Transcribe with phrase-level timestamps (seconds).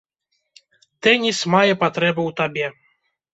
[1.07, 2.67] Тэніс мае патрэбу ў табе.